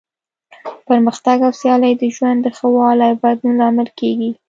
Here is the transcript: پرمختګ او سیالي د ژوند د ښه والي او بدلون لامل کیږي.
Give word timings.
پرمختګ 0.87 1.37
او 1.47 1.51
سیالي 1.61 1.93
د 2.01 2.03
ژوند 2.15 2.39
د 2.43 2.47
ښه 2.57 2.67
والي 2.75 3.05
او 3.11 3.19
بدلون 3.23 3.55
لامل 3.59 3.89
کیږي. 3.99 4.31